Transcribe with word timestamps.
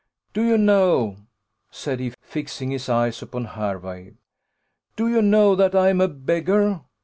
Do 0.33 0.43
you 0.43 0.57
know," 0.57 1.17
said 1.69 1.99
he, 1.99 2.11
fixing 2.23 2.71
his 2.71 2.89
eyes 2.89 3.21
upon 3.21 3.45
Hervey, 3.45 4.13
"do 4.95 5.07
you 5.07 5.21
know 5.21 5.53
that 5.53 5.75
I 5.75 5.89
am 5.89 6.01
a 6.01 6.07
beggar? 6.07 6.81